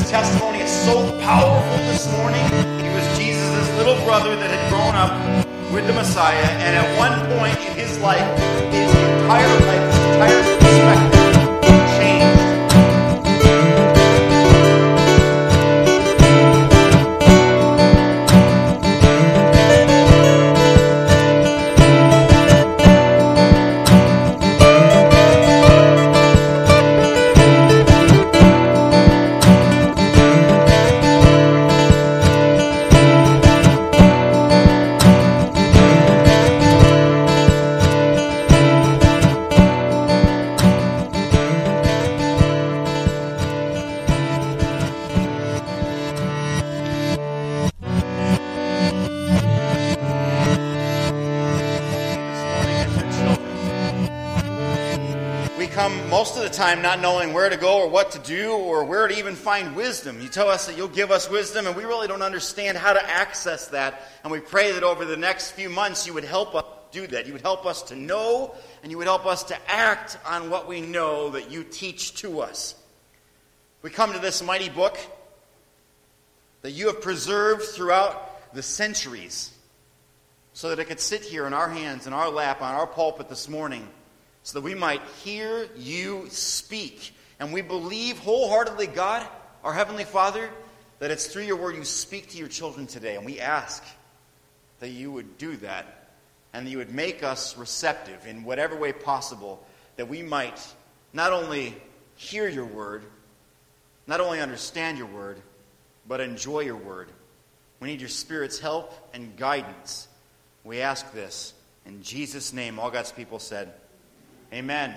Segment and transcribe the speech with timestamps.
[0.00, 2.42] Jesus' testimony is so powerful this morning.
[2.82, 5.12] He was Jesus' little brother that had grown up
[5.72, 8.26] with the Messiah, and at one point in his life,
[8.72, 11.19] his entire life, his entire perspective
[56.90, 60.20] not knowing where to go or what to do or where to even find wisdom.
[60.20, 63.10] You tell us that you'll give us wisdom, and we really don't understand how to
[63.10, 64.02] access that.
[64.24, 67.28] And we pray that over the next few months you would help us do that.
[67.28, 70.66] You would help us to know, and you would help us to act on what
[70.66, 72.74] we know that you teach to us.
[73.82, 74.98] We come to this mighty book
[76.62, 79.52] that you have preserved throughout the centuries
[80.54, 83.28] so that it could sit here in our hands, in our lap, on our pulpit
[83.28, 83.88] this morning,
[84.50, 87.14] so that we might hear you speak.
[87.38, 89.24] And we believe wholeheartedly, God,
[89.62, 90.50] our Heavenly Father,
[90.98, 93.14] that it's through your word you speak to your children today.
[93.14, 93.84] And we ask
[94.80, 96.08] that you would do that
[96.52, 100.60] and that you would make us receptive in whatever way possible, that we might
[101.12, 101.76] not only
[102.16, 103.04] hear your word,
[104.08, 105.40] not only understand your word,
[106.08, 107.08] but enjoy your word.
[107.78, 110.08] We need your Spirit's help and guidance.
[110.64, 111.54] We ask this
[111.86, 112.80] in Jesus' name.
[112.80, 113.74] All God's people said,
[114.52, 114.94] Amen.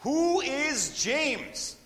[0.00, 1.76] Who is James?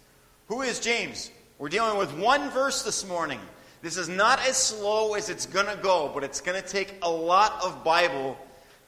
[0.47, 1.30] Who is James?
[1.58, 3.40] We're dealing with one verse this morning.
[3.83, 6.95] This is not as slow as it's going to go, but it's going to take
[7.02, 8.39] a lot of Bible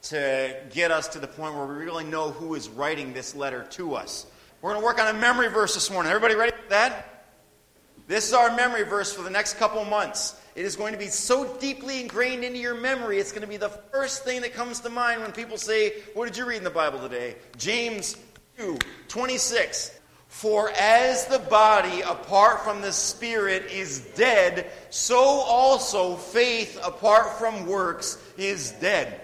[0.03, 3.67] to get us to the point where we really know who is writing this letter
[3.71, 4.25] to us.
[4.63, 6.11] We're going to work on a memory verse this morning.
[6.11, 7.27] Everybody ready for that?
[8.07, 10.40] This is our memory verse for the next couple months.
[10.55, 13.57] It is going to be so deeply ingrained into your memory, it's going to be
[13.57, 16.63] the first thing that comes to mind when people say, What did you read in
[16.63, 17.35] the Bible today?
[17.57, 18.17] James
[18.57, 19.99] 2 26.
[20.27, 27.67] For as the body apart from the spirit is dead, so also faith apart from
[27.67, 29.19] works is dead.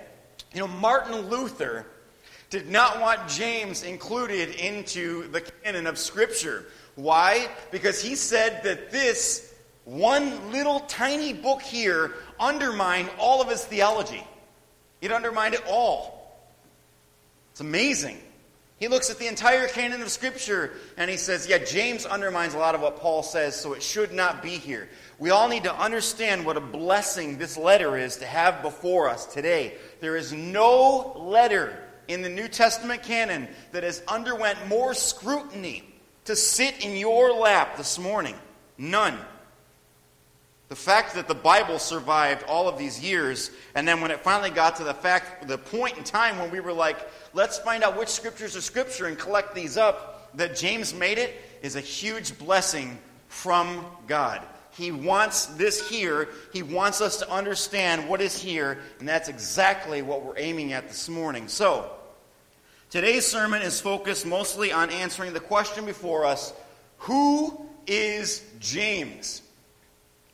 [0.54, 1.86] You know, Martin Luther
[2.50, 6.66] did not want James included into the canon of Scripture.
[6.96, 7.50] Why?
[7.72, 9.47] Because he said that this
[9.88, 14.22] one little tiny book here undermined all of his theology.
[15.00, 16.38] It undermined it all.
[17.52, 18.18] It's amazing.
[18.80, 22.58] He looks at the entire canon of Scripture and he says, Yeah, James undermines a
[22.58, 24.90] lot of what Paul says, so it should not be here.
[25.20, 29.26] We all need to understand what a blessing this letter is to have before us
[29.26, 29.76] today.
[30.02, 35.86] There is no letter in the New Testament canon that has underwent more scrutiny
[36.26, 38.36] to sit in your lap this morning.
[38.78, 39.18] None.
[40.70, 44.50] The fact that the Bible survived all of these years, and then when it finally
[44.50, 46.98] got to the fact, the point in time when we were like,
[47.34, 51.36] let's find out which scriptures are scripture and collect these up, that James made it
[51.62, 52.98] is a huge blessing
[53.30, 54.42] from God.
[54.72, 56.30] He wants this here.
[56.54, 60.90] He wants us to understand what is here, and that's exactly what we're aiming at
[60.90, 61.48] this morning.
[61.48, 61.90] So,
[62.90, 66.54] today's sermon is focused mostly on answering the question before us
[67.00, 69.42] who is James?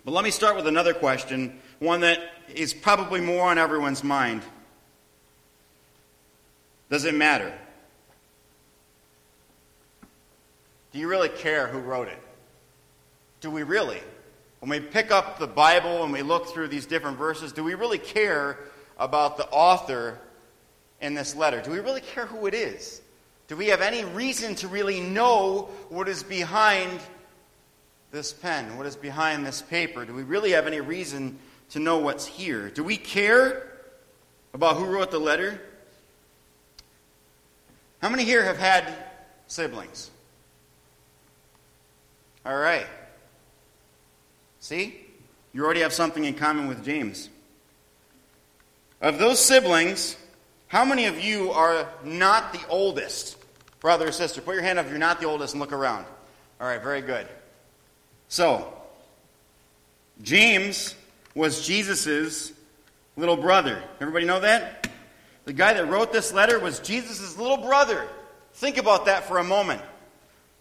[0.06, 2.20] But let me start with another question, one that
[2.54, 4.42] is probably more on everyone's mind.
[6.90, 7.54] Does it matter?
[10.92, 12.20] Do you really care who wrote it?
[13.42, 14.02] Do we really?
[14.60, 17.74] When we pick up the Bible and we look through these different verses, do we
[17.74, 18.60] really care
[18.98, 20.20] about the author
[21.02, 21.62] in this letter?
[21.62, 23.02] Do we really care who it is?
[23.48, 27.00] Do we have any reason to really know what is behind
[28.14, 28.78] this pen?
[28.78, 30.06] What is behind this paper?
[30.06, 31.40] Do we really have any reason
[31.72, 32.70] to know what's here?
[32.70, 33.68] Do we care
[34.54, 35.60] about who wrote the letter?
[38.04, 38.94] How many here have had
[39.48, 40.12] siblings?
[42.46, 42.86] All right.
[44.60, 44.96] See?
[45.52, 47.30] You already have something in common with James.
[49.02, 50.18] Of those siblings,
[50.68, 53.38] how many of you are not the oldest?
[53.80, 56.06] Brother or sister, put your hand up if you're not the oldest and look around.
[56.62, 57.28] All right, very good.
[58.34, 58.68] So,
[60.24, 60.96] James
[61.36, 62.52] was Jesus'
[63.16, 63.84] little brother.
[64.02, 64.90] Everybody know that?
[65.46, 68.08] The guy that wrote this letter was Jesus' little brother.
[68.54, 69.84] Think about that for a moment.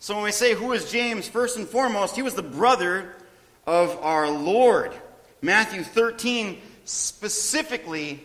[0.00, 3.16] So, when we say who is James, first and foremost, he was the brother
[3.66, 4.92] of our Lord.
[5.40, 8.22] Matthew 13 specifically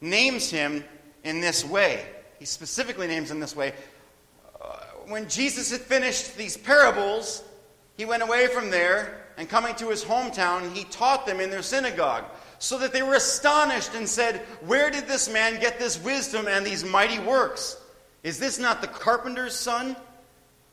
[0.00, 0.82] names him
[1.22, 2.04] in this way.
[2.40, 3.74] He specifically names him this way.
[4.60, 4.74] Uh,
[5.06, 7.44] when Jesus had finished these parables,
[7.96, 11.62] he went away from there, and coming to his hometown, he taught them in their
[11.62, 12.24] synagogue,
[12.58, 16.64] so that they were astonished and said, Where did this man get this wisdom and
[16.64, 17.76] these mighty works?
[18.22, 19.96] Is this not the carpenter's son?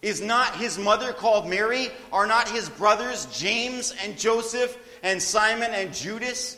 [0.01, 1.89] Is not his mother called Mary?
[2.11, 6.57] Are not his brothers James and Joseph and Simon and Judas?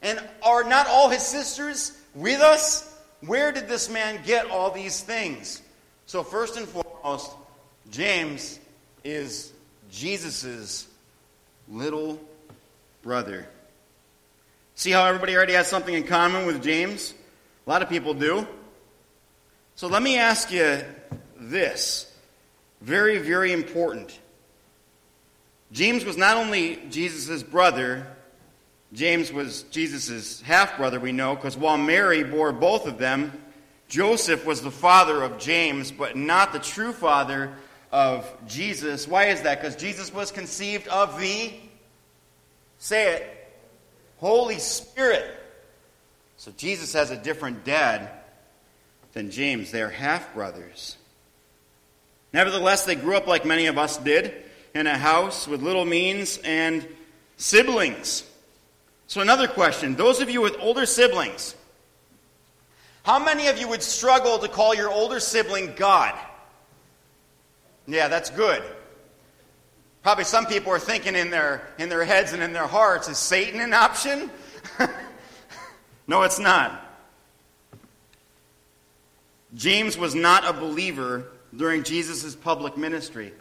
[0.00, 2.96] And are not all his sisters with us?
[3.26, 5.60] Where did this man get all these things?
[6.06, 7.32] So, first and foremost,
[7.90, 8.58] James
[9.04, 9.52] is
[9.90, 10.86] Jesus'
[11.68, 12.20] little
[13.02, 13.46] brother.
[14.74, 17.14] See how everybody already has something in common with James?
[17.66, 18.46] A lot of people do.
[19.74, 20.80] So, let me ask you
[21.38, 22.12] this.
[22.80, 24.18] Very, very important.
[25.72, 28.06] James was not only Jesus' brother,
[28.92, 33.32] James was Jesus' half brother, we know, because while Mary bore both of them,
[33.88, 37.52] Joseph was the father of James, but not the true father
[37.92, 39.08] of Jesus.
[39.08, 39.60] Why is that?
[39.60, 41.52] Because Jesus was conceived of the,
[42.78, 43.50] say it,
[44.18, 45.34] Holy Spirit.
[46.36, 48.10] So Jesus has a different dad
[49.12, 49.70] than James.
[49.70, 50.96] They're half brothers.
[52.32, 54.34] Nevertheless, they grew up like many of us did,
[54.74, 56.86] in a house with little means and
[57.36, 58.24] siblings.
[59.06, 61.54] So, another question those of you with older siblings,
[63.02, 66.14] how many of you would struggle to call your older sibling God?
[67.88, 68.62] Yeah, that's good.
[70.02, 73.16] Probably some people are thinking in their, in their heads and in their hearts, is
[73.18, 74.30] Satan an option?
[76.06, 76.84] no, it's not.
[79.54, 81.26] James was not a believer
[81.56, 83.32] during Jesus' public ministry.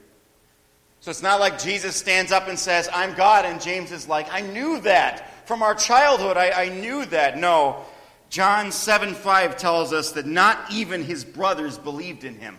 [1.01, 4.33] So it's not like Jesus stands up and says, I'm God, and James is like,
[4.33, 6.37] I knew that from our childhood.
[6.37, 7.37] I, I knew that.
[7.37, 7.83] No.
[8.29, 12.57] John 7 5 tells us that not even his brothers believed in him.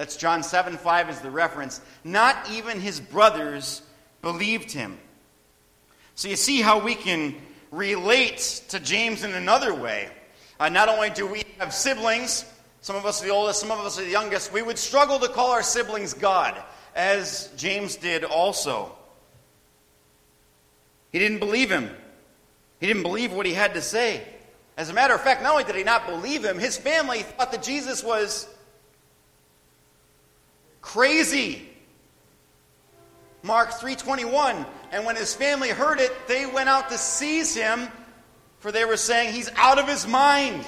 [0.00, 1.82] That's John 7 5 is the reference.
[2.04, 3.82] Not even his brothers
[4.22, 4.96] believed him.
[6.14, 7.34] So you see how we can
[7.70, 10.08] relate to James in another way.
[10.58, 12.46] Uh, not only do we have siblings,
[12.80, 15.18] some of us are the oldest, some of us are the youngest, we would struggle
[15.18, 16.56] to call our siblings God,
[16.96, 18.96] as James did also.
[21.12, 21.90] He didn't believe him.
[22.78, 24.26] He didn't believe what he had to say.
[24.78, 27.52] As a matter of fact, not only did he not believe him, his family thought
[27.52, 28.48] that Jesus was
[30.92, 31.66] crazy.
[33.42, 37.88] Mark 3:21, and when his family heard it, they went out to seize him,
[38.58, 40.64] for they were saying he's out of his mind.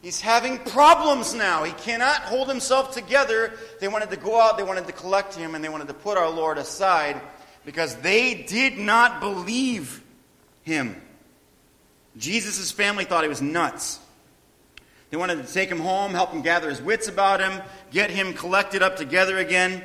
[0.00, 1.64] He's having problems now.
[1.64, 3.52] He cannot hold himself together.
[3.80, 6.16] They wanted to go out, they wanted to collect him, and they wanted to put
[6.16, 7.20] our Lord aside
[7.64, 10.02] because they did not believe
[10.62, 11.02] him.
[12.16, 13.98] Jesus' family thought he was nuts.
[15.10, 18.34] They wanted to take him home, help him gather his wits about him, get him
[18.34, 19.82] collected up together again.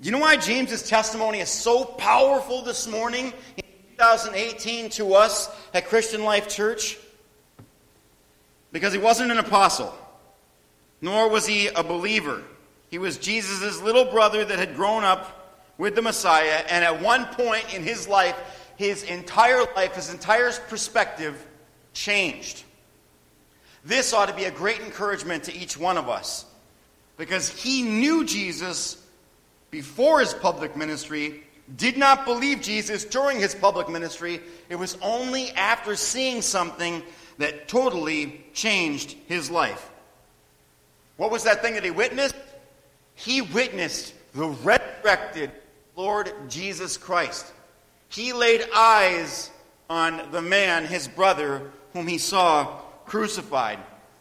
[0.00, 3.64] Do you know why James's testimony is so powerful this morning in
[3.98, 6.98] 2018 to us at Christian Life Church?
[8.72, 9.94] Because he wasn't an apostle,
[11.00, 12.42] nor was he a believer.
[12.90, 15.32] He was Jesus' little brother that had grown up
[15.78, 18.36] with the Messiah, and at one point in his life,
[18.76, 21.46] his entire life, his entire perspective
[21.92, 22.64] changed.
[23.86, 26.44] This ought to be a great encouragement to each one of us
[27.16, 29.00] because he knew Jesus
[29.70, 31.44] before his public ministry,
[31.76, 34.40] did not believe Jesus during his public ministry.
[34.68, 37.00] It was only after seeing something
[37.38, 39.88] that totally changed his life.
[41.16, 42.34] What was that thing that he witnessed?
[43.14, 45.52] He witnessed the resurrected
[45.94, 47.52] Lord Jesus Christ.
[48.08, 49.50] He laid eyes
[49.88, 53.78] on the man, his brother, whom he saw crucified.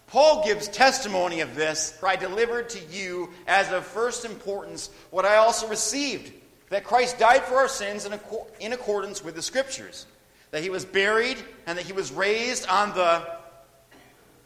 [0.08, 5.25] Paul gives testimony of this, for I delivered to you as of first importance what
[5.25, 6.32] I also received
[6.70, 8.06] that Christ died for our sins
[8.60, 10.06] in, accordance with the Scriptures,
[10.51, 11.38] that he was buried,
[11.68, 13.27] and that he was raised on the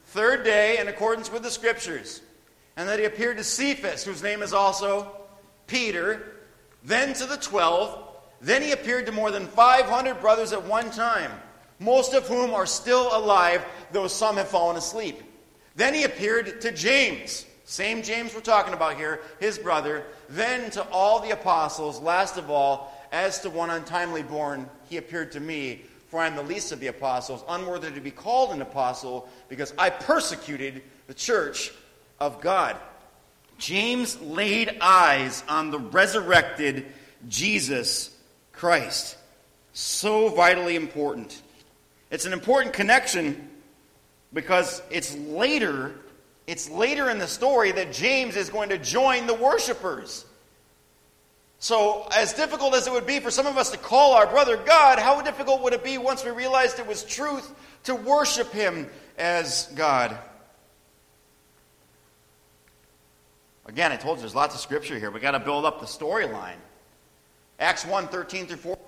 [0.08, 2.22] third day in accordance with the Scriptures,
[2.76, 5.12] and that he appeared to Cephas, whose name is also
[5.68, 6.36] Peter,
[6.84, 8.06] then to the twelve.
[8.42, 11.32] Then he appeared to more than 500 brothers at one time,
[11.80, 15.22] most of whom are still alive, though some have fallen asleep.
[15.76, 20.84] Then he appeared to James, same James we're talking about here, his brother, then to
[20.90, 25.82] all the apostles, last of all, as to one untimely born, he appeared to me,
[26.10, 29.74] for I am the least of the apostles, unworthy to be called an apostle, because
[29.78, 31.72] I persecuted the church
[32.20, 32.76] of God.
[33.58, 36.88] James laid eyes on the resurrected
[37.28, 38.10] Jesus
[38.52, 39.18] Christ.
[39.74, 41.42] So vitally important.
[42.12, 43.50] It's an important connection
[44.34, 45.96] because it's later,
[46.48, 50.26] it's later in the story that James is going to join the worshipers.
[51.60, 54.56] So, as difficult as it would be for some of us to call our brother
[54.56, 58.88] God, how difficult would it be once we realized it was truth to worship him
[59.18, 60.18] as God?
[63.66, 65.12] Again, I told you there's lots of scripture here.
[65.12, 66.56] We've got to build up the storyline.
[67.60, 68.80] Acts 1 13 through 14.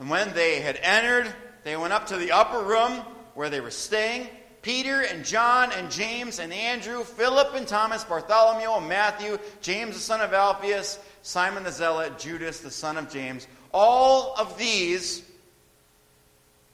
[0.00, 1.32] And when they had entered,
[1.64, 3.00] they went up to the upper room
[3.34, 4.28] where they were staying.
[4.62, 10.00] Peter and John and James and Andrew, Philip and Thomas, Bartholomew and Matthew, James the
[10.00, 13.46] son of Alphaeus, Simon the Zealot, Judas the son of James.
[13.72, 15.22] All of these,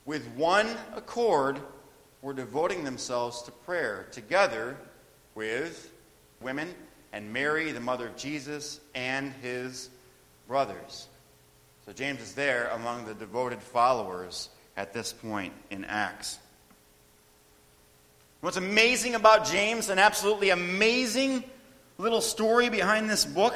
[0.04, 1.58] with one accord,
[2.22, 4.76] were devoting themselves to prayer together
[5.34, 5.92] with
[6.40, 6.74] women
[7.12, 9.88] and Mary, the mother of Jesus, and his
[10.46, 11.08] brothers.
[11.86, 16.38] So James is there among the devoted followers at this point in Acts.
[18.40, 21.44] What's amazing about James, an absolutely amazing
[21.98, 23.54] little story behind this book,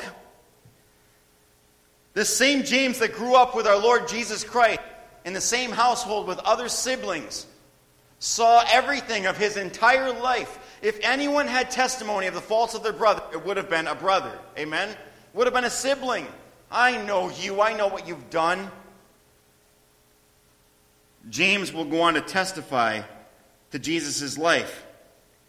[2.12, 4.80] this same James that grew up with our Lord Jesus Christ
[5.24, 7.46] in the same household with other siblings
[8.18, 10.58] saw everything of his entire life.
[10.82, 13.94] If anyone had testimony of the faults of their brother, it would have been a
[13.94, 14.38] brother.
[14.58, 14.94] Amen?
[15.32, 16.26] Would have been a sibling.
[16.70, 17.62] I know you.
[17.62, 18.70] I know what you've done.
[21.30, 23.02] James will go on to testify
[23.70, 24.86] to Jesus' life.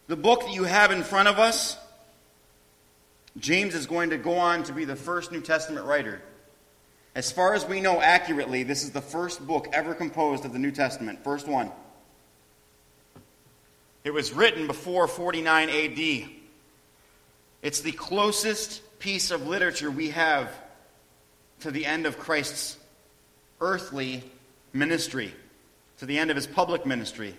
[0.07, 1.77] The book that you have in front of us,
[3.37, 6.21] James is going to go on to be the first New Testament writer.
[7.15, 10.59] As far as we know accurately, this is the first book ever composed of the
[10.59, 11.71] New Testament, first one.
[14.03, 16.29] It was written before 49 AD.
[17.61, 20.51] It's the closest piece of literature we have
[21.61, 22.77] to the end of Christ's
[23.59, 24.23] earthly
[24.73, 25.33] ministry,
[25.99, 27.35] to the end of his public ministry.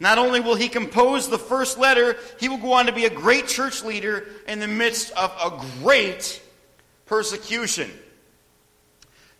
[0.00, 3.10] Not only will he compose the first letter, he will go on to be a
[3.10, 6.42] great church leader in the midst of a great
[7.06, 7.90] persecution.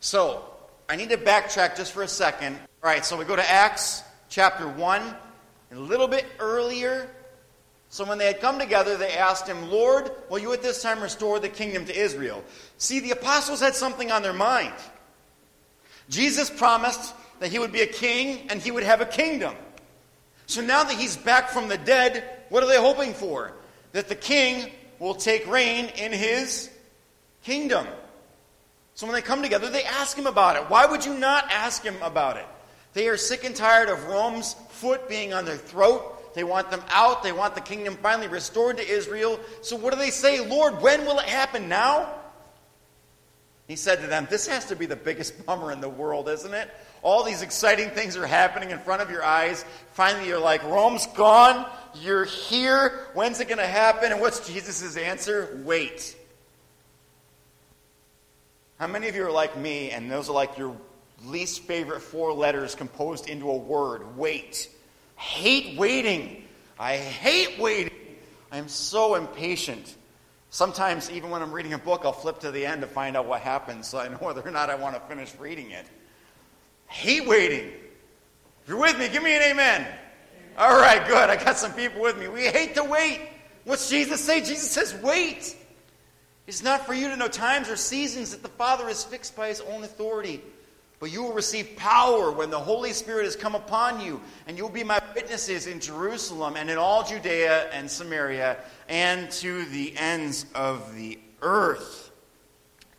[0.00, 0.44] So,
[0.88, 2.56] I need to backtrack just for a second.
[2.56, 5.02] All right, so we go to Acts chapter 1.
[5.72, 7.08] A little bit earlier,
[7.92, 11.02] so when they had come together, they asked him, Lord, will you at this time
[11.02, 12.42] restore the kingdom to Israel?
[12.78, 14.72] See, the apostles had something on their mind.
[16.08, 19.52] Jesus promised that he would be a king and he would have a kingdom.
[20.46, 23.52] So now that he's back from the dead, what are they hoping for?
[23.90, 24.70] That the king
[25.00, 26.70] will take reign in his
[27.42, 27.84] kingdom.
[28.94, 30.70] So when they come together, they ask him about it.
[30.70, 32.46] Why would you not ask him about it?
[32.92, 36.34] They are sick and tired of Rome's foot being on their throat.
[36.36, 37.24] They want them out.
[37.24, 39.40] They want the kingdom finally restored to Israel.
[39.62, 40.46] So what do they say?
[40.46, 41.68] Lord, when will it happen?
[41.68, 42.14] Now?
[43.66, 46.54] He said to them, This has to be the biggest bummer in the world, isn't
[46.54, 46.70] it?
[47.02, 49.64] All these exciting things are happening in front of your eyes.
[49.92, 51.68] Finally, you're like, Rome's gone.
[52.00, 53.08] You're here.
[53.14, 54.12] When's it going to happen?
[54.12, 55.60] And what's Jesus' answer?
[55.64, 56.16] Wait.
[58.78, 60.76] How many of you are like me, and those are like your
[61.24, 64.68] least favorite four letters composed into a word wait.
[65.16, 66.44] Hate waiting.
[66.78, 67.94] I hate waiting.
[68.50, 69.94] I am so impatient.
[70.50, 73.26] Sometimes, even when I'm reading a book, I'll flip to the end to find out
[73.26, 75.86] what happens so I know whether or not I want to finish reading it.
[76.92, 77.68] Hate waiting.
[77.68, 79.86] If you're with me, give me an amen.
[80.58, 81.30] All right, good.
[81.30, 82.28] I got some people with me.
[82.28, 83.18] We hate to wait.
[83.64, 84.40] What's Jesus say?
[84.40, 85.56] Jesus says, wait.
[86.46, 89.48] It's not for you to know times or seasons that the Father is fixed by
[89.48, 90.42] his own authority.
[91.00, 94.62] But you will receive power when the Holy Spirit has come upon you, and you
[94.62, 98.58] will be my witnesses in Jerusalem and in all Judea and Samaria
[98.88, 102.10] and to the ends of the earth.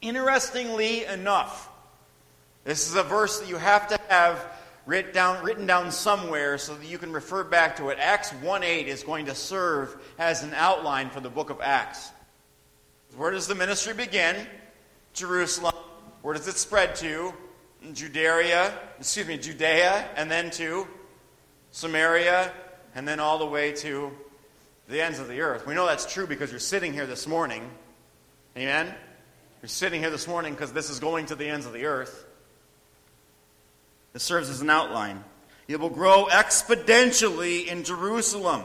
[0.02, 1.70] Interestingly enough,
[2.64, 4.46] this is a verse that you have to have
[4.86, 7.98] written down, written down somewhere so that you can refer back to it.
[8.00, 12.12] Acts 1 8 is going to serve as an outline for the book of Acts.
[13.16, 14.36] Where does the ministry begin?
[15.14, 15.76] Jerusalem.
[16.22, 17.34] Where does it spread to?
[17.92, 20.88] Judea, excuse me, Judea, and then to
[21.72, 22.52] Samaria,
[22.96, 24.10] and then all the way to
[24.88, 25.68] the ends of the earth.
[25.68, 27.70] We know that's true because you're sitting here this morning.
[28.56, 28.94] Amen?
[29.62, 32.23] You're sitting here this morning because this is going to the ends of the earth.
[34.14, 35.24] This serves as an outline.
[35.68, 38.64] It will grow exponentially in Jerusalem.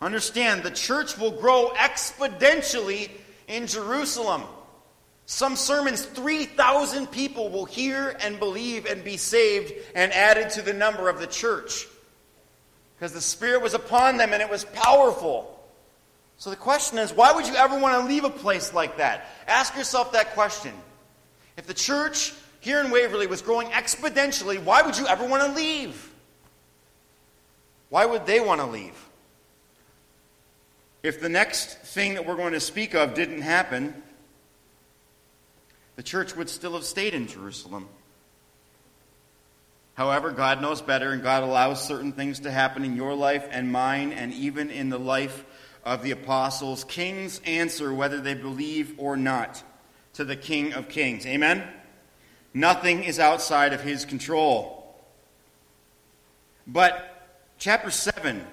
[0.00, 3.10] Understand, the church will grow exponentially
[3.48, 4.42] in Jerusalem.
[5.26, 10.72] Some sermons, 3,000 people will hear and believe and be saved and added to the
[10.72, 11.86] number of the church.
[12.96, 15.56] Because the Spirit was upon them and it was powerful.
[16.36, 19.26] So the question is why would you ever want to leave a place like that?
[19.46, 20.72] Ask yourself that question.
[21.56, 25.52] If the church here in Waverly was growing exponentially, why would you ever want to
[25.52, 26.10] leave?
[27.88, 28.94] Why would they want to leave?
[31.02, 34.02] If the next thing that we're going to speak of didn't happen,
[35.96, 37.88] the church would still have stayed in Jerusalem.
[39.94, 43.72] However, God knows better, and God allows certain things to happen in your life and
[43.72, 45.44] mine, and even in the life
[45.84, 46.84] of the apostles.
[46.84, 49.62] Kings answer whether they believe or not
[50.14, 51.26] to the King of Kings.
[51.26, 51.66] Amen?
[52.52, 54.94] Nothing is outside of his control.
[56.66, 57.26] But
[57.58, 58.44] chapter 7,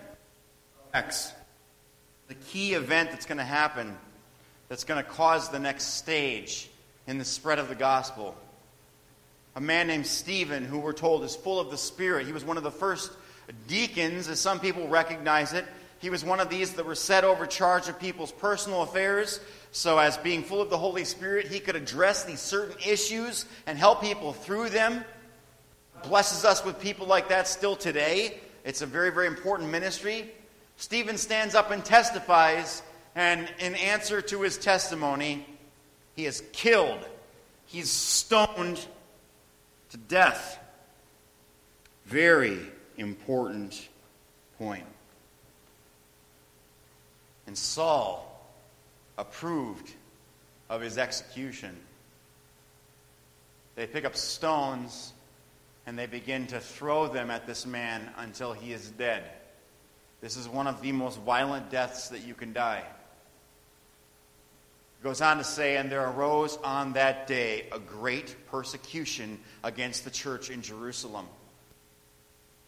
[0.94, 1.34] Acts,
[2.28, 3.98] the key event that's going to happen
[4.70, 6.70] that's going to cause the next stage
[7.08, 8.36] in the spread of the gospel.
[9.56, 12.28] A man named Stephen, who we're told is full of the Spirit.
[12.28, 13.12] He was one of the first
[13.68, 15.66] deacons, as some people recognize it.
[16.00, 19.40] He was one of these that were set over charge of people's personal affairs.
[19.78, 23.78] So, as being full of the Holy Spirit, he could address these certain issues and
[23.78, 25.06] help people through them.
[26.02, 28.40] Blesses us with people like that still today.
[28.66, 30.32] It's a very, very important ministry.
[30.78, 32.82] Stephen stands up and testifies,
[33.14, 35.46] and in answer to his testimony,
[36.16, 37.08] he is killed.
[37.68, 38.84] He's stoned
[39.92, 40.58] to death.
[42.08, 42.58] Very
[42.98, 43.90] important
[44.58, 44.88] point.
[47.46, 48.37] And Saul
[49.18, 49.92] approved
[50.70, 51.76] of his execution.
[53.76, 55.14] They pick up stones
[55.86, 59.24] and they begin to throw them at this man until he is dead.
[60.20, 62.84] This is one of the most violent deaths that you can die.
[65.00, 70.04] It goes on to say, and there arose on that day a great persecution against
[70.04, 71.28] the church in Jerusalem.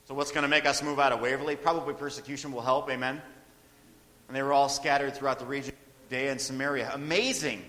[0.07, 1.55] So, what's going to make us move out of Waverly?
[1.55, 3.21] Probably persecution will help, amen?
[4.27, 5.73] And they were all scattered throughout the region
[6.09, 6.91] Judea and Samaria.
[6.93, 7.63] Amazing.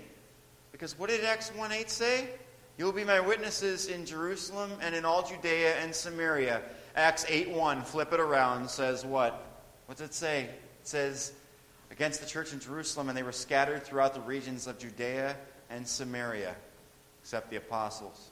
[0.71, 2.29] Because what did Acts 1 8 say?
[2.77, 6.61] You will be my witnesses in Jerusalem and in all Judea and Samaria.
[6.95, 9.45] Acts 8 1, flip it around, says what?
[9.85, 10.45] What does it say?
[10.45, 11.33] It says,
[11.91, 15.35] against the church in Jerusalem, and they were scattered throughout the regions of Judea
[15.69, 16.55] and Samaria,
[17.21, 18.31] except the apostles.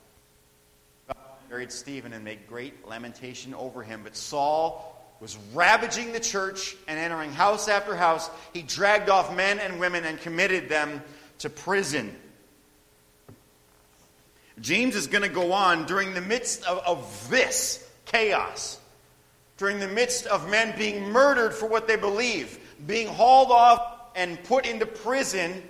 [1.07, 1.17] God
[1.49, 4.01] buried Stephen and made great lamentation over him.
[4.03, 8.29] But Saul was ravaging the church and entering house after house.
[8.53, 11.01] He dragged off men and women and committed them
[11.39, 12.15] to prison.
[14.61, 18.79] James is going to go on during the midst of, of this chaos,
[19.57, 23.81] during the midst of men being murdered for what they believe, being hauled off
[24.15, 25.63] and put into prison.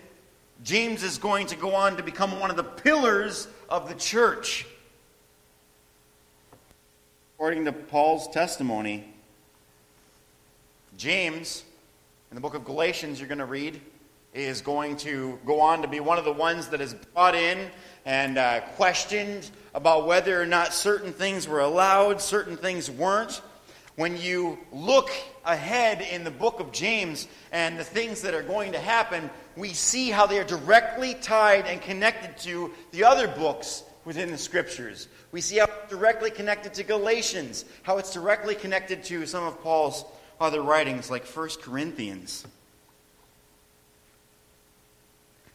[0.64, 4.66] James is going to go on to become one of the pillars of the church.
[7.36, 9.14] According to Paul's testimony,
[11.00, 11.64] James,
[12.30, 13.80] in the book of Galatians, you're going to read,
[14.34, 17.70] is going to go on to be one of the ones that is brought in
[18.06, 23.42] and uh, questioned about whether or not certain things were allowed, certain things weren't.
[23.96, 25.10] When you look
[25.46, 29.70] ahead in the book of James and the things that are going to happen, we
[29.70, 35.08] see how they are directly tied and connected to the other books within the scriptures.
[35.32, 39.62] We see how it's directly connected to Galatians, how it's directly connected to some of
[39.62, 40.04] Paul's
[40.40, 42.46] other writings like 1 Corinthians.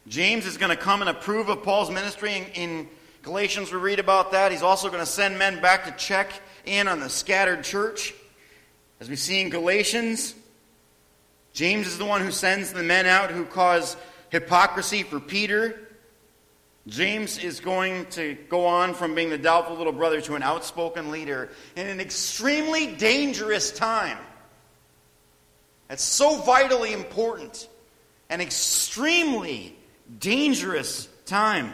[0.07, 2.35] James is going to come and approve of Paul's ministry.
[2.35, 2.87] In, in
[3.23, 4.51] Galatians, we read about that.
[4.51, 6.29] He's also going to send men back to check
[6.65, 8.13] in on the scattered church.
[8.99, 10.35] As we see in Galatians,
[11.53, 13.97] James is the one who sends the men out who cause
[14.29, 15.79] hypocrisy for Peter.
[16.87, 21.09] James is going to go on from being the doubtful little brother to an outspoken
[21.09, 24.19] leader in an extremely dangerous time.
[25.89, 27.67] It's so vitally important
[28.29, 29.75] an extremely
[30.19, 31.73] dangerous time.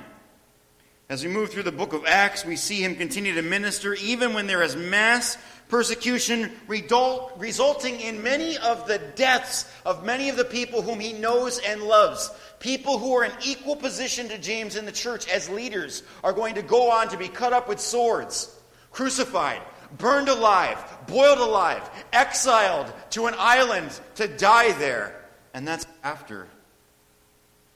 [1.09, 4.33] As we move through the book of Acts, we see him continue to minister even
[4.33, 5.37] when there is mass
[5.69, 11.59] persecution resulting in many of the deaths of many of the people whom he knows
[11.59, 12.29] and loves.
[12.59, 16.55] People who are in equal position to James in the church as leaders are going
[16.55, 18.53] to go on to be cut up with swords,
[18.91, 19.61] crucified,
[19.97, 20.77] burned alive,
[21.07, 25.15] boiled alive, exiled to an island to die there.
[25.53, 26.47] And that's after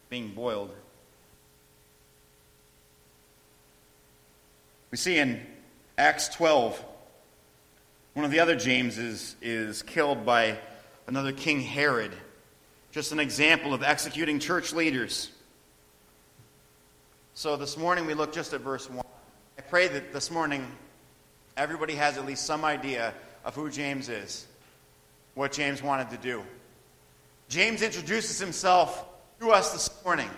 [0.09, 0.71] being boiled.
[4.91, 5.45] We see in
[5.97, 6.83] Acts 12,
[8.13, 10.57] one of the other Jameses is killed by
[11.07, 12.13] another King Herod.
[12.91, 15.31] Just an example of executing church leaders.
[17.33, 19.03] So this morning we look just at verse 1.
[19.57, 20.65] I pray that this morning
[21.57, 23.13] everybody has at least some idea
[23.43, 24.45] of who James is,
[25.33, 26.43] what James wanted to do.
[27.49, 29.05] James introduces himself
[29.39, 30.29] to us this morning.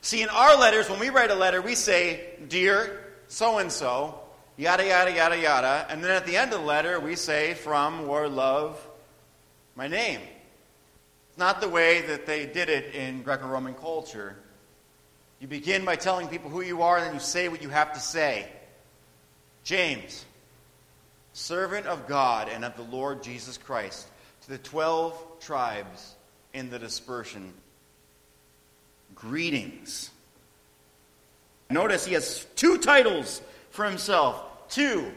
[0.00, 4.18] See, in our letters, when we write a letter, we say, Dear, so and so,
[4.56, 5.86] yada, yada, yada, yada.
[5.88, 8.80] And then at the end of the letter, we say, from or love
[9.76, 10.20] my name.
[11.28, 14.36] It's not the way that they did it in Greco Roman culture.
[15.40, 17.92] You begin by telling people who you are, and then you say what you have
[17.92, 18.50] to say.
[19.68, 20.24] James,
[21.34, 24.08] servant of God and of the Lord Jesus Christ,
[24.40, 26.14] to the twelve tribes
[26.54, 27.52] in the dispersion,
[29.14, 30.10] greetings.
[31.68, 34.42] Notice he has two titles for himself.
[34.70, 35.12] Two.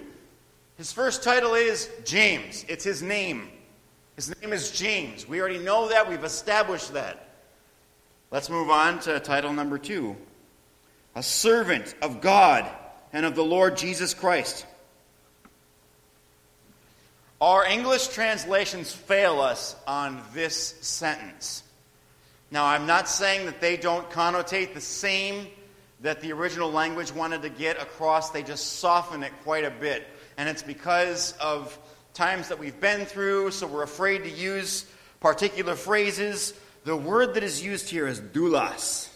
[0.76, 3.48] His first title is James, it's his name.
[4.18, 5.26] His name is James.
[5.26, 7.30] We already know that, we've established that.
[8.32, 10.18] Let's move on to title number two
[11.16, 12.70] A servant of God
[13.14, 14.66] and of the Lord Jesus Christ.
[17.40, 21.64] Our English translations fail us on this sentence.
[22.52, 25.48] Now, I'm not saying that they don't connotate the same
[26.02, 30.08] that the original language wanted to get across, they just soften it quite a bit.
[30.38, 31.78] And it's because of
[32.14, 34.86] times that we've been through, so we're afraid to use
[35.20, 36.54] particular phrases.
[36.84, 39.10] The word that is used here is doulos.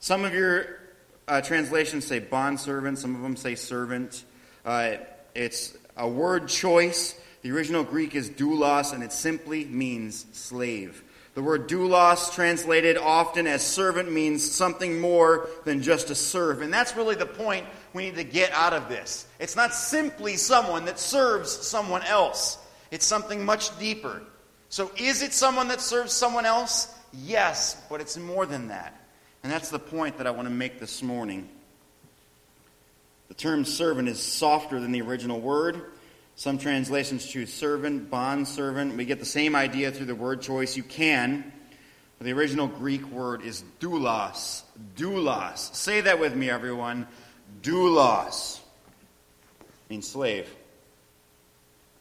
[0.00, 0.80] Some of your
[1.26, 4.24] uh, translations say bondservant, some of them say servant.
[4.64, 4.96] Uh,
[5.34, 7.18] it's a word choice.
[7.42, 11.02] The original Greek is doulos, and it simply means slave.
[11.34, 16.62] The word doulos, translated often as servant, means something more than just to serve.
[16.62, 19.26] And that's really the point we need to get out of this.
[19.40, 22.58] It's not simply someone that serves someone else,
[22.90, 24.22] it's something much deeper.
[24.68, 26.92] So, is it someone that serves someone else?
[27.12, 29.03] Yes, but it's more than that.
[29.44, 31.46] And that's the point that I want to make this morning.
[33.28, 35.92] The term servant is softer than the original word.
[36.34, 38.96] Some translations choose servant, bond servant.
[38.96, 40.78] We get the same idea through the word choice.
[40.78, 41.52] You can.
[42.18, 44.62] But the original Greek word is doulos.
[44.96, 45.74] Doulos.
[45.74, 47.06] Say that with me, everyone.
[47.60, 48.60] Doulos
[49.90, 50.48] means slave.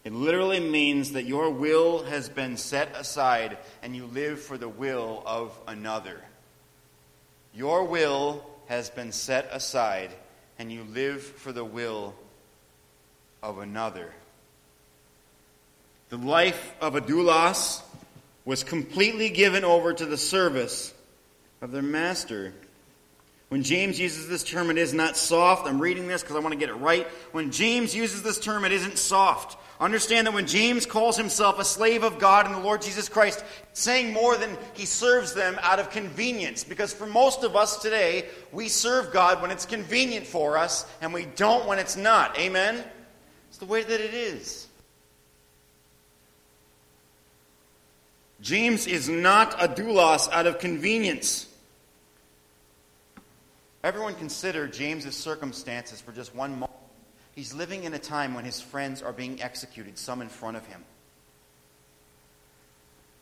[0.06, 4.70] It literally means that your will has been set aside and you live for the
[4.70, 6.22] will of another.
[7.56, 10.10] Your will has been set aside
[10.58, 12.16] and you live for the will
[13.42, 14.12] of another.
[16.10, 17.82] The life of a doulos
[18.46, 20.94] was completely given over to the service
[21.62, 22.54] of their master.
[23.50, 25.68] When James uses this term, it is not soft.
[25.68, 27.08] I'm reading this because I want to get it right.
[27.32, 29.58] When James uses this term, it isn't soft.
[29.80, 33.44] Understand that when James calls himself a slave of God and the Lord Jesus Christ,
[33.74, 36.64] saying more than he serves them out of convenience.
[36.64, 41.14] Because for most of us today, we serve God when it's convenient for us, and
[41.14, 42.38] we don't when it's not.
[42.38, 42.84] Amen?
[43.50, 44.68] It's the way that it is.
[48.42, 51.48] James is not a doulos out of convenience.
[53.84, 56.73] Everyone consider James's circumstances for just one moment.
[57.36, 60.66] He's living in a time when his friends are being executed, some in front of
[60.68, 60.84] him.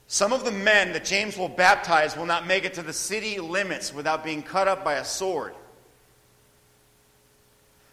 [0.08, 3.40] Some of the men that James will baptize will not make it to the city
[3.40, 5.54] limits without being cut up by a sword.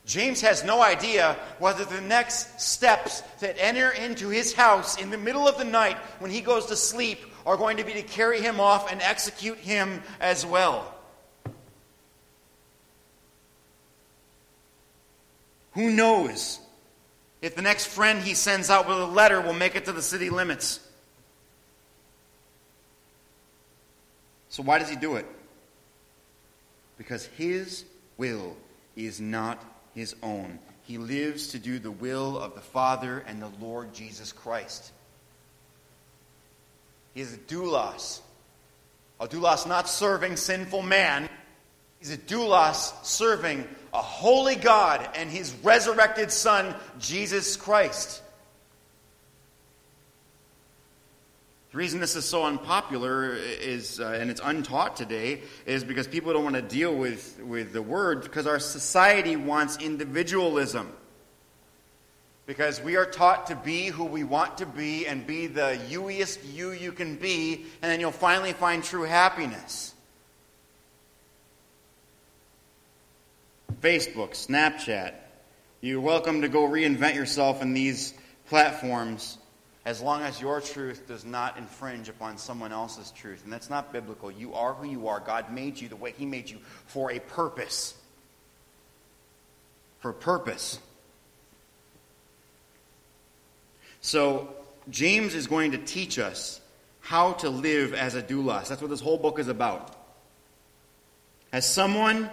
[0.05, 5.19] James has no idea whether the next steps that enter into his house in the
[5.19, 8.41] middle of the night when he goes to sleep are going to be to carry
[8.41, 10.98] him off and execute him as well.
[15.79, 16.59] Who knows
[17.41, 20.03] if the next friend he sends out with a letter will make it to the
[20.03, 20.81] city limits?
[24.49, 25.27] So, why does he do it?
[26.97, 27.85] Because his
[28.17, 28.57] will
[28.97, 29.65] is not
[29.95, 30.59] his own.
[30.83, 34.91] He lives to do the will of the Father and the Lord Jesus Christ.
[37.15, 38.19] He is a doulos.
[39.21, 41.28] A doulos not serving sinful man.
[41.99, 48.23] He's a doulos serving a holy God and his resurrected Son, Jesus Christ.
[51.73, 56.33] The reason this is so unpopular is, uh, and it's untaught today, is because people
[56.33, 60.91] don't want to deal with, with the word because our society wants individualism.
[62.47, 66.39] Because we are taught to be who we want to be and be the youiest
[66.55, 69.93] you you can be, and then you'll finally find true happiness.
[73.81, 75.15] Facebook, Snapchat,
[75.81, 78.13] you're welcome to go reinvent yourself in these
[78.49, 79.39] platforms
[79.85, 83.45] as long as your truth does not infringe upon someone else's truth.
[83.45, 84.31] And that's not biblical.
[84.31, 85.21] You are who you are.
[85.21, 87.95] God made you the way He made you for a purpose.
[90.01, 90.81] For a purpose.
[94.01, 94.49] So,
[94.91, 96.61] James is going to teach us
[97.01, 98.69] how to live as a doulos.
[98.69, 99.95] That's what this whole book is about.
[101.53, 102.29] As someone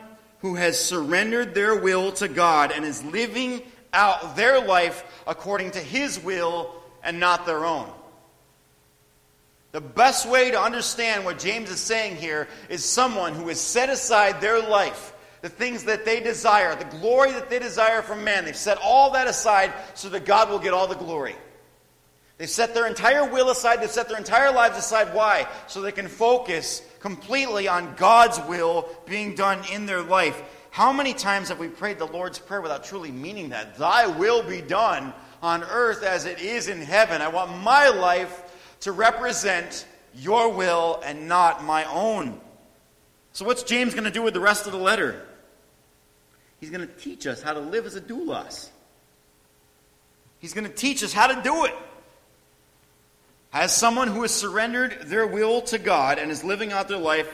[0.46, 5.80] who has surrendered their will to God and is living out their life according to
[5.80, 6.72] His will
[7.04, 7.90] and not their own.
[9.72, 13.90] The best way to understand what James is saying here is someone who has set
[13.90, 18.46] aside their life, the things that they desire, the glory that they desire from man.
[18.46, 21.36] They've set all that aside so that God will get all the glory.
[22.38, 25.14] They've set their entire will aside, they've set their entire lives aside.
[25.14, 25.48] Why?
[25.68, 30.42] So they can focus completely on God's will being done in their life.
[30.72, 33.78] How many times have we prayed the Lord's Prayer without truly meaning that?
[33.78, 37.22] Thy will be done on earth as it is in heaven.
[37.22, 38.42] I want my life
[38.82, 42.42] to represent your will and not my own.
[43.32, 45.26] So, what's James going to do with the rest of the letter?
[46.60, 48.70] He's going to teach us how to live as a doulos.
[50.40, 51.76] He's going to teach us how to do it.
[53.56, 57.34] As someone who has surrendered their will to God and is living out their life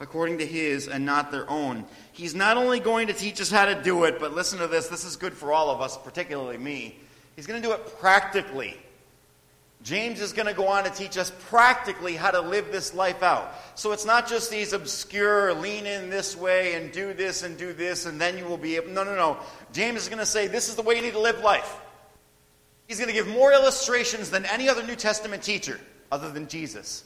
[0.00, 1.84] according to His and not their own.
[2.10, 4.88] He's not only going to teach us how to do it, but listen to this,
[4.88, 6.98] this is good for all of us, particularly me.
[7.36, 8.76] He's going to do it practically.
[9.84, 13.22] James is going to go on to teach us practically how to live this life
[13.22, 13.54] out.
[13.76, 17.72] So it's not just these obscure, lean in this way and do this and do
[17.72, 18.88] this and then you will be able.
[18.88, 19.36] No, no, no.
[19.72, 21.72] James is going to say this is the way you need to live life.
[22.86, 27.04] He's going to give more illustrations than any other New Testament teacher other than Jesus.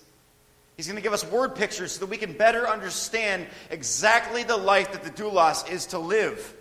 [0.76, 4.56] He's going to give us word pictures so that we can better understand exactly the
[4.56, 6.54] life that the doulos is to live.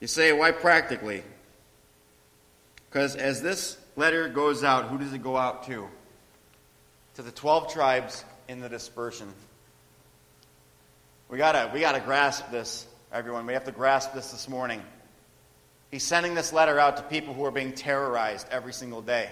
[0.00, 1.22] You say, why practically?
[2.88, 5.88] Because as this letter goes out, who does it go out to?
[7.14, 9.32] To the 12 tribes in the dispersion.
[11.28, 13.46] We gotta, we gotta grasp this, everyone.
[13.46, 14.82] We have to grasp this this morning.
[15.90, 19.30] He's sending this letter out to people who are being terrorized every single day.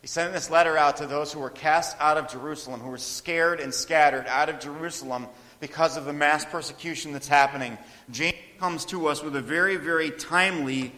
[0.00, 2.96] He's sending this letter out to those who were cast out of Jerusalem, who were
[2.96, 5.26] scared and scattered out of Jerusalem
[5.60, 7.76] because of the mass persecution that's happening.
[8.10, 10.92] James comes to us with a very, very timely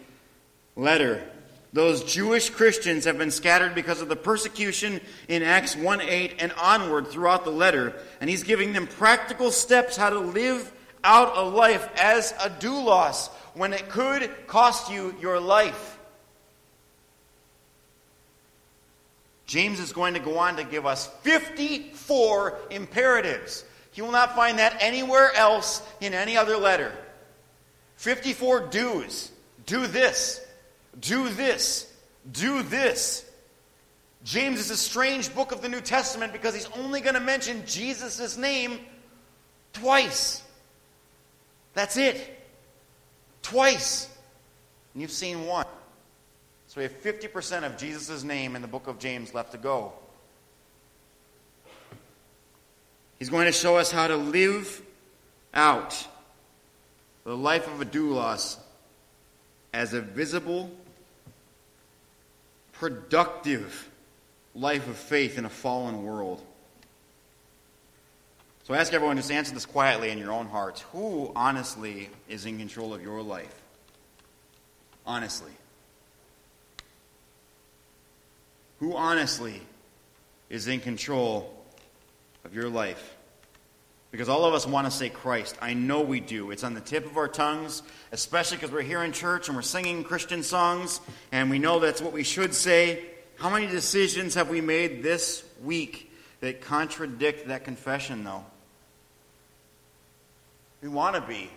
[0.77, 1.21] letter.
[1.73, 6.53] Those Jewish Christians have been scattered because of the persecution in Acts 1 8 and
[6.53, 7.95] onward throughout the letter.
[8.21, 10.71] And he's giving them practical steps how to live
[11.03, 15.97] out a life as a doulos when it could cost you your life.
[19.45, 23.65] James is going to go on to give us 54 imperatives.
[23.95, 26.93] You will not find that anywhere else in any other letter.
[27.97, 29.31] 54 do's.
[29.65, 30.45] Do this,
[30.99, 31.91] do this.
[32.31, 33.25] Do this.
[34.23, 37.63] James is a strange book of the New Testament because he's only going to mention
[37.65, 38.79] Jesus' name
[39.73, 40.43] twice.
[41.79, 42.37] That's it.
[43.41, 44.13] Twice.
[44.93, 45.65] And you've seen one.
[46.67, 49.93] So we have 50% of Jesus' name in the book of James left to go.
[53.17, 54.81] He's going to show us how to live
[55.53, 56.05] out
[57.23, 58.57] the life of a doulos
[59.73, 60.69] as a visible,
[62.73, 63.89] productive
[64.53, 66.43] life of faith in a fallen world.
[68.69, 70.81] So I ask everyone just answer this quietly in your own hearts.
[70.91, 73.63] Who honestly is in control of your life?
[75.07, 75.49] Honestly.
[78.77, 79.59] Who honestly
[80.51, 81.51] is in control
[82.45, 83.15] of your life?
[84.11, 85.57] Because all of us want to say Christ.
[85.59, 86.51] I know we do.
[86.51, 89.63] It's on the tip of our tongues, especially because we're here in church and we're
[89.63, 91.01] singing Christian songs,
[91.31, 93.03] and we know that's what we should say.
[93.37, 98.45] How many decisions have we made this week that contradict that confession, though?
[100.81, 101.49] We want to be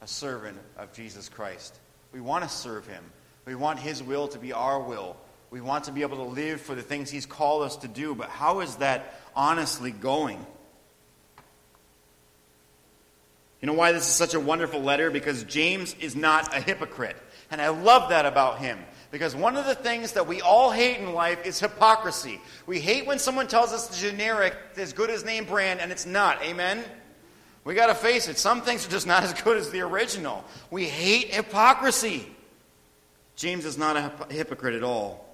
[0.00, 1.78] a servant of Jesus Christ.
[2.12, 3.04] We want to serve him.
[3.44, 5.16] We want his will to be our will.
[5.50, 8.14] We want to be able to live for the things he's called us to do.
[8.14, 10.44] But how is that honestly going?
[13.60, 15.10] You know why this is such a wonderful letter?
[15.10, 17.16] Because James is not a hypocrite.
[17.50, 18.78] And I love that about him.
[19.10, 22.40] Because one of the things that we all hate in life is hypocrisy.
[22.66, 26.06] We hate when someone tells us the generic, is good as name brand, and it's
[26.06, 26.42] not.
[26.42, 26.84] Amen?
[27.66, 28.38] We got to face it.
[28.38, 30.44] Some things are just not as good as the original.
[30.70, 32.24] We hate hypocrisy.
[33.34, 35.26] James is not a hypocrite at all.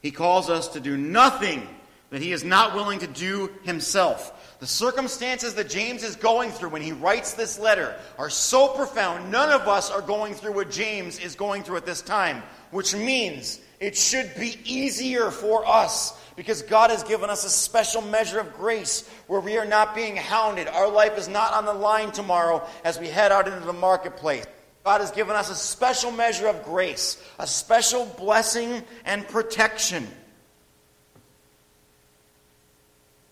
[0.00, 1.68] He calls us to do nothing
[2.08, 4.56] that he is not willing to do himself.
[4.60, 9.30] The circumstances that James is going through when he writes this letter are so profound.
[9.30, 12.94] None of us are going through what James is going through at this time, which
[12.94, 18.40] means it should be easier for us because God has given us a special measure
[18.40, 20.68] of grace where we are not being hounded.
[20.68, 24.46] Our life is not on the line tomorrow as we head out into the marketplace.
[24.82, 30.08] God has given us a special measure of grace, a special blessing and protection.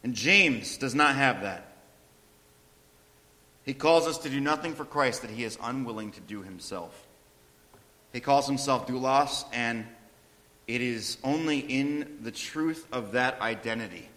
[0.03, 1.67] And James does not have that.
[3.65, 7.07] He calls us to do nothing for Christ that he is unwilling to do himself.
[8.13, 9.87] He calls himself doulos, and
[10.69, 14.09] it is only in the truth of that identity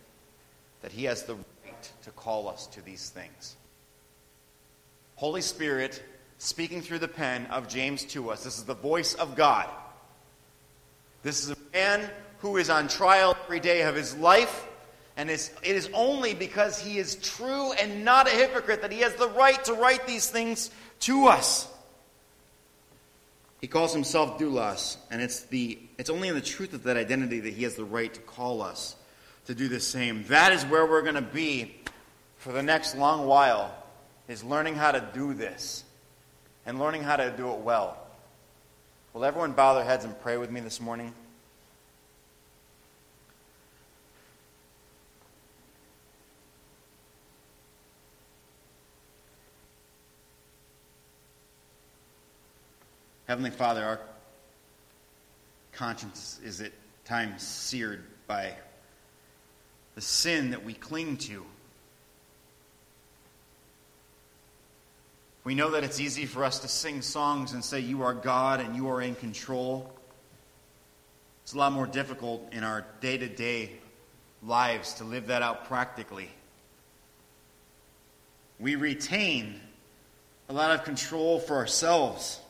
[0.81, 3.55] that he has the right to call us to these things.
[5.15, 6.03] Holy Spirit
[6.39, 8.43] speaking through the pen of James to us.
[8.43, 9.69] This is the voice of God.
[11.23, 12.09] This is a man
[12.39, 14.67] who is on trial every day of his life,
[15.15, 19.13] and it is only because he is true and not a hypocrite that he has
[19.15, 21.70] the right to write these things to us.
[23.61, 27.39] He calls himself doulos, and it's, the, it's only in the truth of that identity
[27.41, 28.95] that he has the right to call us
[29.45, 30.25] to do the same.
[30.25, 31.75] That is where we're going to be
[32.37, 33.71] for the next long while,
[34.27, 35.83] is learning how to do this
[36.65, 37.97] and learning how to do it well.
[39.13, 41.13] Will everyone bow their heads and pray with me this morning?
[53.31, 54.01] Heavenly Father, our
[55.71, 56.73] conscience is at
[57.05, 58.51] times seared by
[59.95, 61.45] the sin that we cling to.
[65.45, 68.59] We know that it's easy for us to sing songs and say, You are God
[68.59, 69.89] and you are in control.
[71.43, 73.71] It's a lot more difficult in our day to day
[74.43, 76.27] lives to live that out practically.
[78.59, 79.61] We retain
[80.49, 82.40] a lot of control for ourselves.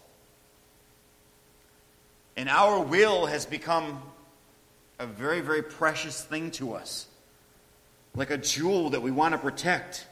[2.38, 4.02] And our will has become
[5.00, 7.08] a very, very precious thing to us,
[8.16, 10.06] like a jewel that we want to protect.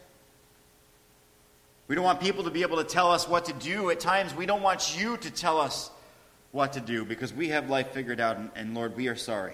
[1.87, 3.89] We don't want people to be able to tell us what to do.
[3.89, 5.89] At times, we don't want you to tell us
[6.51, 9.53] what to do because we have life figured out, and, and Lord, we are sorry.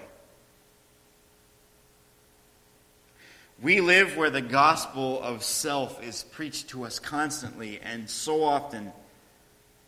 [3.62, 8.92] We live where the gospel of self is preached to us constantly, and so often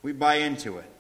[0.03, 0.91] we buy into it.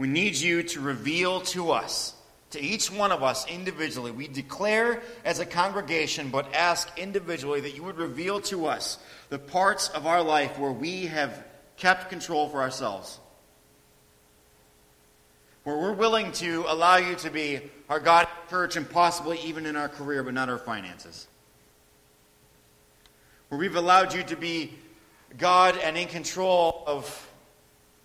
[0.00, 2.14] We need you to reveal to us
[2.52, 4.10] to each one of us individually.
[4.10, 9.38] We declare as a congregation, but ask individually that you would reveal to us the
[9.38, 11.44] parts of our life where we have
[11.76, 13.20] kept control for ourselves.
[15.64, 17.60] Where we're willing to allow you to be
[17.90, 21.28] our God, church, and possibly even in our career, but not our finances.
[23.50, 24.72] Where we've allowed you to be
[25.36, 27.30] God and in control of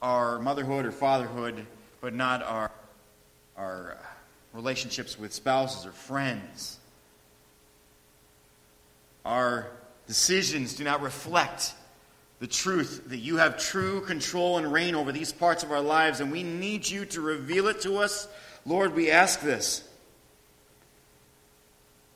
[0.01, 1.65] our motherhood or fatherhood,
[2.05, 2.69] but not our,
[3.57, 3.97] our
[4.53, 6.77] relationships with spouses or friends.
[9.25, 9.71] Our
[10.05, 11.73] decisions do not reflect
[12.39, 16.19] the truth that you have true control and reign over these parts of our lives,
[16.19, 18.27] and we need you to reveal it to us.
[18.67, 19.83] Lord, we ask this.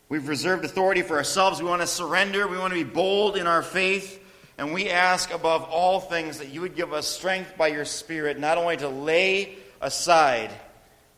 [0.07, 1.63] We've reserved authority for ourselves.
[1.63, 2.47] We want to surrender.
[2.47, 4.23] We want to be bold in our faith.
[4.59, 8.37] And we ask above all things that you would give us strength by your Spirit,
[8.37, 10.51] not only to lay aside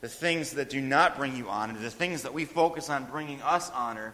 [0.02, 3.42] the things that do not bring you honor, the things that we focus on bringing
[3.42, 4.14] us honor,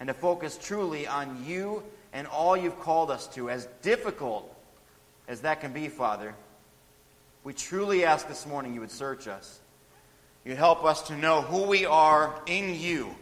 [0.00, 1.82] and to focus truly on you
[2.12, 4.54] and all you've called us to, as difficult
[5.28, 6.34] as that can be, Father.
[7.44, 9.60] We truly ask this morning you would search us.
[10.44, 13.14] You'd help us to know who we are in you.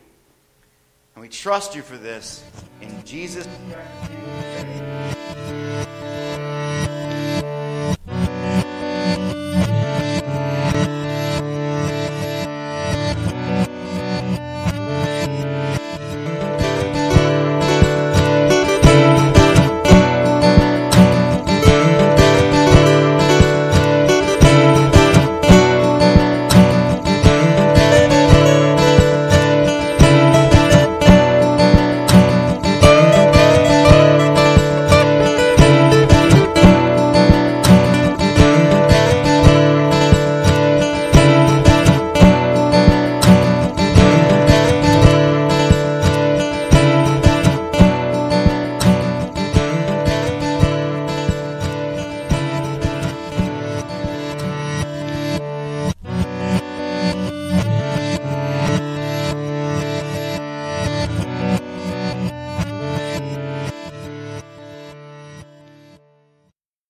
[1.15, 2.43] And we trust you for this.
[2.81, 5.00] In Jesus' name.